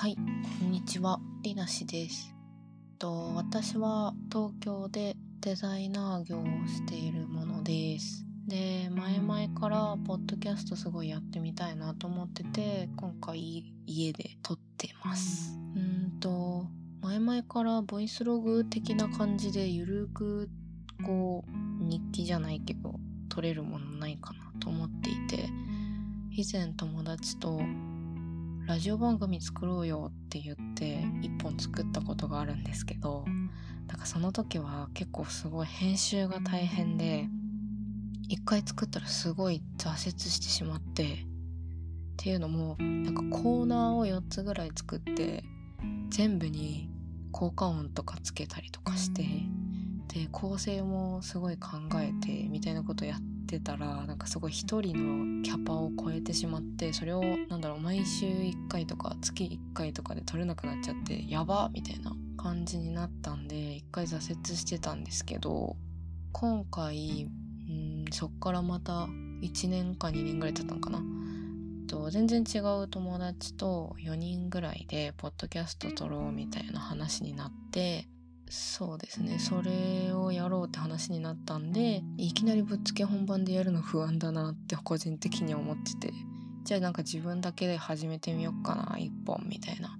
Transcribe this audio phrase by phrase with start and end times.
[0.00, 2.34] はい、こんにちは、りなしです。
[2.98, 8.24] と私は東京でデザイナー業をしているものです。
[8.48, 15.58] で、前々からポッドキャストすごいやってみたいなと思ってて、今回家で撮ってます。
[15.76, 16.64] うんと、
[17.02, 20.48] 前々からボイスログ的な感じでゆるく
[21.04, 22.94] こう日記じゃないけど
[23.28, 25.50] 撮れるものないかなと思っていて、
[26.30, 27.60] 以前友達と
[28.70, 33.24] ラジオ番組作ろうよって言って一本作ったことがあるんですけど
[33.88, 37.26] なんかその時は結構すごい編集が大変で
[38.28, 41.06] 一回作ったらすごい挫折してしまってっ
[42.16, 45.42] ていうのもなんかコーナーを4つぐらい作って
[46.10, 46.88] 全部に
[47.32, 49.24] 効果音とかつけたりとかして
[50.14, 65.76] で構成もすごい考えてみたいなことやってたらなんかすごい一人のキャパを超えてしまってそれをなんだろう毎週1回とか月1回とかで撮れなくなっちゃってやばみたいな感じになったんで一回挫折してたんですけど
[66.32, 69.08] 今回んそっからまた
[69.42, 71.02] 1年か2年ぐらい経ったのかな。
[72.12, 78.06] 全然違う友達と4人ぐらいでポッドキャスト撮ろうみたいな話になって
[78.50, 79.38] そうですね。
[79.38, 86.12] それをやろうって話になったんでいきなりぶっつけ本番でやるの不安だなって個人的には思ってて
[86.64, 89.96] じゃあなんか自分だけで始めてみようかな一本みたいな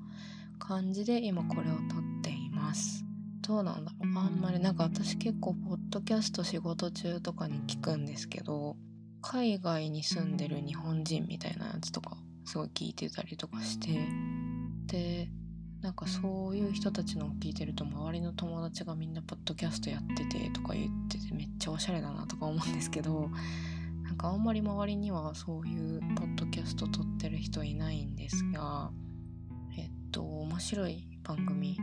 [0.59, 3.05] 感じで今これを撮っています。
[3.41, 4.19] どうなんだろう。
[4.19, 8.77] あんまりなんか私結構ポッドキャスト仕事中とかに聞くんですけど
[9.23, 14.09] 海外に住んでる日本人みたいなやつとかすごい聞いてたりとかして
[14.87, 15.29] で
[15.83, 23.31] なんかそういう人たちのを聞いてると周りの友達がみんなポッドキャストやっててとか言っててめっちゃおしゃれだなとか思うんですけど
[24.05, 28.91] なんかあんまり周りにはそういうポッドキャスト撮ってる人いないんですが
[29.77, 31.79] えっと面白い番組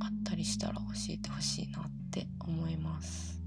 [0.00, 3.40] あったりしたら教えてほしいなって思います。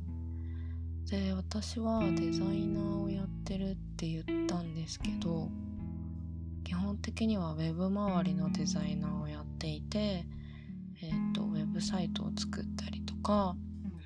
[1.09, 5.49] で私はデザイナーをやってるって言ったんですけど
[7.05, 10.25] 的にはウェブ周りのデザイナーをやっていて、
[11.03, 13.55] えー、とウェブサイトを作ったりとか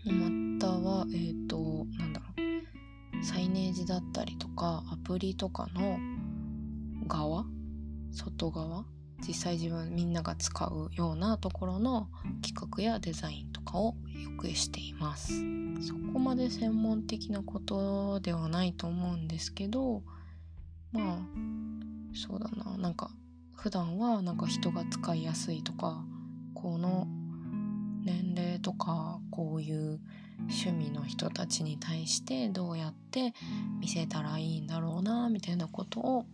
[0.03, 2.25] またはえっ、となんだろ
[3.21, 5.97] うサイネージだったりとかアプリとかの
[7.07, 7.45] 側
[8.11, 8.83] 外側
[9.25, 12.09] 実際自分みんなが使うようなところの
[12.45, 15.33] 企画やデザインとかをよくしています。
[15.81, 20.03] そこまで専門的なことではないと思うんですけど
[20.91, 21.68] まあ
[22.13, 23.11] そうだななんか
[23.53, 26.03] 普段はなんか人が使いやすいとか
[26.53, 27.07] この
[28.03, 29.99] 年齢とかこういう
[30.39, 33.33] 趣味の人たちに対してどうやって
[33.79, 36.25] 見せたらいいんだろうなみたいなことを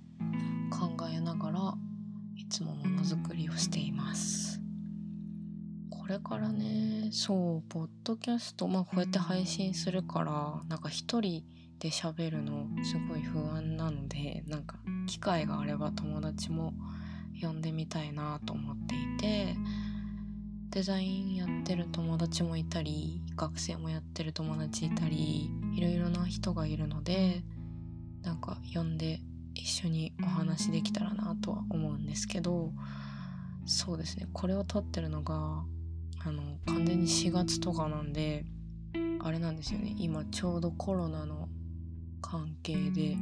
[0.69, 1.73] 考えながら
[2.37, 4.61] いつもものづくりをしています。
[5.89, 11.43] これからねそうポッドキャストまあこうやって配信するからなんか一人
[11.79, 16.73] で喋るのすごい不安なのでなんか機会があれば友達も
[17.41, 19.55] 呼んでみたいなと思っていて
[20.69, 27.43] デザインやってる友達もいたり学生もやってる友達いたりいろいろな人がいるので
[28.23, 29.21] なんか呼んで
[29.53, 32.71] 一緒にお話できたらなとは思うんですけど
[33.65, 34.27] そうですね。
[34.31, 35.63] これを撮ってるのが
[36.23, 38.45] あの完全に4月とかなんで
[39.21, 39.95] あれなんですよね。
[39.97, 41.49] 今ちょうどコロナの
[42.21, 43.17] 関係で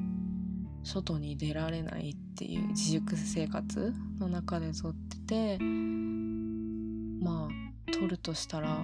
[0.84, 5.64] 外に出られないっていう自粛生活の中で撮ってて
[7.24, 8.84] まあ撮るとしたら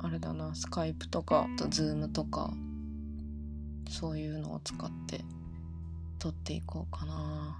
[0.00, 2.52] あれだなスカイプとかあとズームとか
[3.88, 5.24] そういうのを使って
[6.18, 7.56] 撮っていこうかな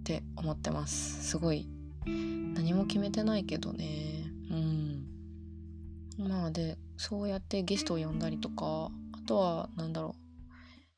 [0.00, 1.28] って思ってます。
[1.30, 1.68] すごい
[2.06, 4.24] 何も決めてないけどね。
[4.50, 5.06] うん。
[6.18, 10.29] まあでそうやってゲストを呼んだりとかあとはなんだろう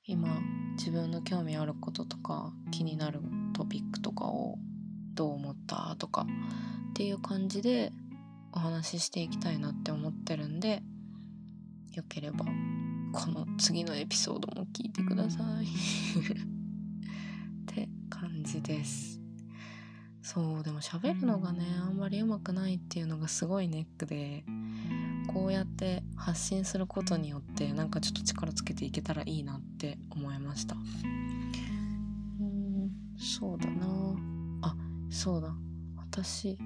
[0.05, 0.43] 今
[0.77, 3.21] 自分の興味あることとか気になる
[3.55, 4.59] トピックとかを
[5.15, 6.27] どう思ったとか
[6.91, 7.93] っていう感じで
[8.53, 10.83] お話ししていきたいなって思ってるんで
[11.93, 12.45] よければ
[13.13, 15.67] この次のエピソードも聞いてください。
[15.67, 15.69] っ
[17.67, 19.21] て感じです。
[20.23, 24.45] そうでも喋るのがねあんまりうまくないっていうのがすごいネックで
[25.33, 30.77] こうやって発信することによってなんかちょっと力つけていけたらいいなって思いました。
[32.41, 33.87] うんそうだな。
[34.63, 34.77] あ
[35.11, 35.55] そうだ。
[35.97, 36.59] 私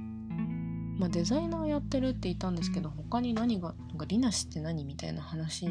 [0.98, 5.68] まあデザイナーやってるって言ったんですけど他に何がなんかリナシって何みたいな話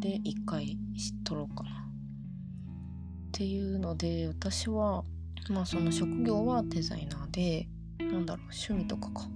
[0.00, 0.78] で一回
[1.24, 1.70] 撮ろうかな。
[1.70, 5.04] っていうので私は
[5.50, 7.68] まあその職業はデザイナーで
[7.98, 9.28] なんだろう趣味とかか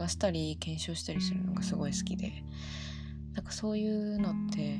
[0.00, 2.32] 探したり検証したりするのがすごい好きで
[3.34, 4.78] なんかそういうのって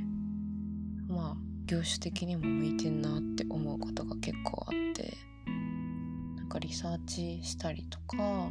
[1.09, 1.37] まあ
[1.67, 5.15] 業種的にも向いてんなって思うことが結構あって
[6.37, 8.49] なんかリサーチしたりとか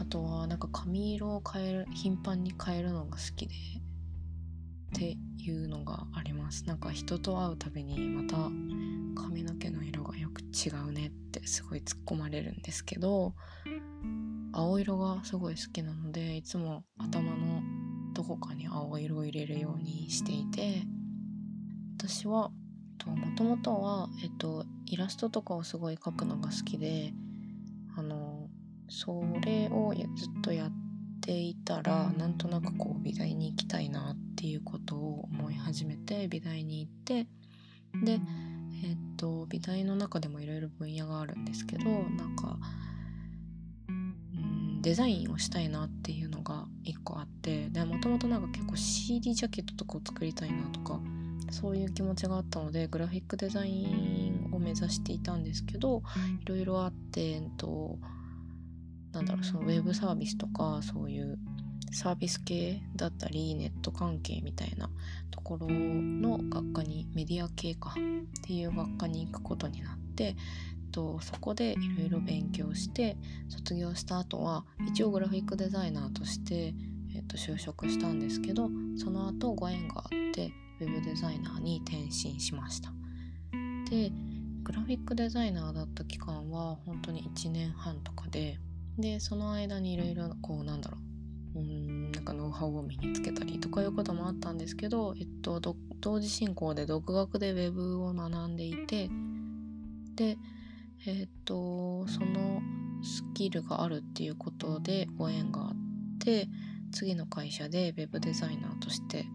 [0.00, 3.58] あとはなんか髪色を変える頻繁に変えるのが好きでっ
[4.96, 8.36] ていうのがありますなんか人と会うたびにまた
[9.22, 13.34] 髪の毛の色がよく違うねってすごい突っ込まれるんですけど
[14.56, 17.62] 青色がすごい好きなのでいつも頭の
[18.14, 20.82] どこかに青色を入れるようにしていて
[21.98, 22.50] 私は
[23.06, 27.12] もともとは、えっと、イラストとかをすごい描くのが好きで
[27.96, 28.48] あの
[28.88, 30.72] それをずっとやっ
[31.20, 37.26] ていたらなんとなくこう美大に行きたいなっていうことを思い始めて美大に行って
[38.04, 38.20] で
[38.84, 42.58] えっと美大の中でもいろいろ分野があるんですけどなんか
[44.84, 51.00] デザインをしたいなっていうのが一個あってでもともとなんか結構 CD ジャケットとかを作りたいなとか
[51.50, 56.02] そういう気持ちがあったのでグラフィックデザインを目指していたんですけど
[56.42, 57.96] いろいろあって、えっと、
[59.12, 61.38] なんだろうそのウェブサービスとかそういう
[61.90, 64.90] サービス系だったりネット関係みたいな
[65.30, 70.36] ところの学科にメディア系かっていう学科に行くことになって
[70.94, 73.16] とそこでいろいろ勉強して
[73.48, 76.72] 卒業した後は一応グラフィックデザイナーとして、
[77.16, 82.92] えー、と就職したんですけどその後ご縁があってウェブデザイナーに転身しました。
[83.90, 84.12] で
[84.62, 88.58] グラフィックデザイナーだった期間は本当に1年半とかで
[88.96, 90.98] でその間にいろいろこうなんだろ
[91.56, 95.60] ううんなんかノウハウを身につけたりとかいうこともあったんですけど、えっと、
[96.00, 99.10] 同時進行で独学で Web を学んでいて
[100.14, 100.38] で
[101.06, 102.62] えっ、とその
[103.02, 105.68] スキルがあるっていうことでご縁があっ
[106.18, 106.48] て
[106.92, 109.26] 次の会社で web デザイナーとして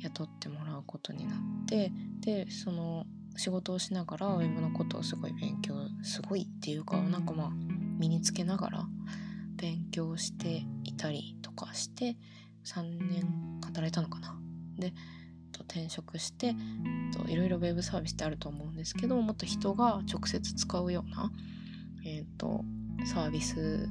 [0.00, 3.04] 雇ってもらうことになってでその
[3.36, 7.50] 仕事をしながら web のことをすごい勉強すごいっていうかなんかまあ
[7.98, 8.86] 身につけながら
[9.56, 12.16] 勉強していたりとかして
[12.64, 14.38] 3年働いたのかな。
[14.78, 14.94] で
[15.54, 16.54] と転職して
[17.16, 21.30] といろいろウェブサービスってあると思うんですけどもっと人が直接使うような、
[22.04, 22.64] えーと、
[23.06, 23.88] サービス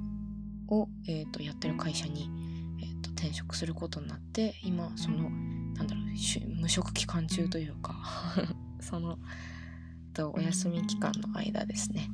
[0.68, 2.30] を、えーと、やってる会社に、
[2.82, 5.30] えーと、転職することになって今その
[5.76, 7.96] なんだろう無職期間中というか
[8.80, 9.18] その
[10.14, 12.10] とお休み期間の間ですね。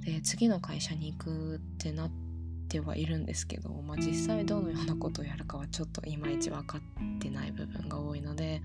[0.00, 2.25] で次の会社に行くってなって
[2.68, 6.80] てはいるんですけど、まあ、実際どのようなことをやるかはちょっといまいち分かっ
[7.20, 8.62] てない部分が多いので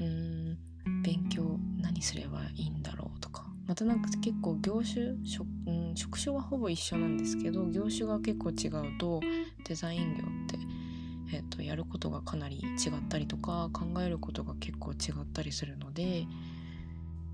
[0.00, 0.58] うーん
[1.02, 3.48] 勉強何すればいいんだろうとか。
[3.68, 9.20] またなんか結構業種職,、うん、職種はほぼ一緒なんですけど業種が結構違うと
[9.64, 16.26] デザイン業って、えーと、やることがかなり違ったりとか考えることが結構違ったりするので、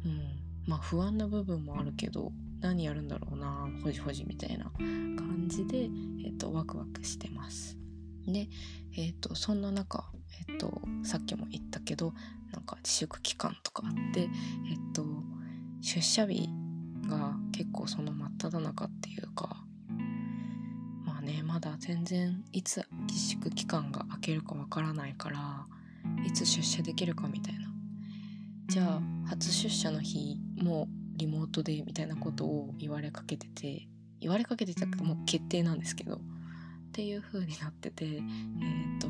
[0.05, 0.23] うん、
[0.67, 2.33] まあ不安な部分もあるけど
[2.65, 7.77] 何やるんだろうなほじほじみたいな感じで、えーと、ワクワクしてます。
[8.27, 8.49] で、
[8.97, 10.11] えーと、そんな中、
[10.49, 12.15] えーと、さっきも言ったけど
[12.53, 15.05] なんか自粛期間とかあって、えー、と
[15.83, 16.49] 出社日
[17.07, 19.63] が結構その真っ只中っていうか
[21.05, 25.67] まあねまだ全然いつ自粛期間が明けるかわからないから
[26.27, 27.69] いつ出社できるかみたいな
[28.69, 33.89] じゃあ初出社の日もうリモートでみたいなことを言われかけてて
[34.21, 36.21] 言われかけてたかもう決定なんですけどっ
[36.93, 39.09] ていう風になっててえっ、ー、と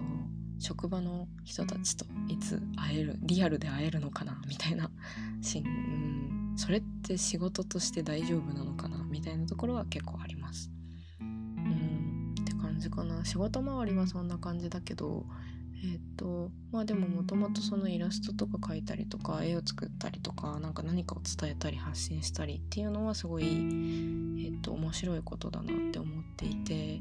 [0.58, 4.90] 職場の人たちといつ会えるリアルで会えるのかなみたいな
[5.42, 10.70] し、うん、それって仕事として大丈夫なのかなみたいなところは結構あります。
[11.20, 15.26] うんって感じかな仕事周りはそんな感じだけど
[15.84, 16.33] えっ、と
[16.74, 23.44] まあでももともとそのイラストとか描いたりとか絵を作ったりとか何か何かを伝えたり発信したりっていうのはすごい、
[24.44, 27.00] えっ、と面白いことだなって思っていて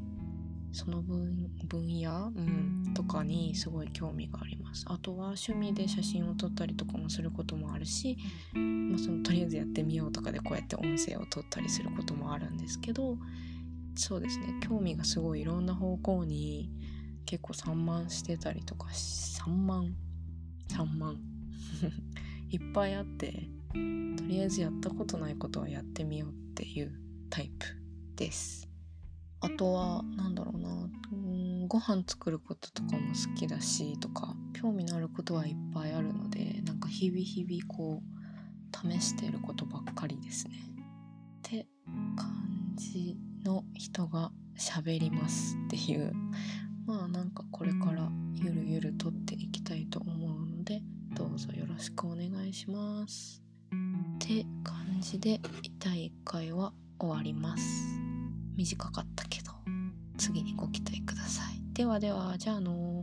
[0.74, 4.86] その分分野、うん、とかにすごい興味があります。
[4.88, 8.16] あとは趣味で写真を撮ったりとかもすることもあるし、
[8.54, 13.18] まあ、そのとりあえずやってみようとかでこうやって音声を撮ったりすることもあるんですけど
[13.96, 16.70] そうですね興味がすごいいろんな方向に
[17.26, 19.96] 結構3万してたりとか3万
[20.70, 21.20] 3万
[22.50, 23.78] いっぱいあってと
[24.28, 26.92] りあえずやったことないことはやってみようっていう
[27.30, 27.66] タイプ
[28.16, 28.70] です。
[29.42, 40.56] あとは何だろうなうんご飯作ることとかも好きだしとか興味のあることはいっぱいあるのでなんか日々日々こう試してることばっかりですね。
[41.40, 41.68] って
[42.16, 46.14] 感じの人が喋りますっていう
[46.86, 50.82] まあなんかこれからゆるゆるとっていきたいと思うので
[51.16, 53.42] どうぞよろしくお願いします。
[53.72, 55.40] って感じで
[55.80, 57.64] 第1回は終わります。
[58.56, 59.52] 短かったけど
[60.18, 61.62] 次にご期待ください。
[61.74, 63.03] ではではじゃあの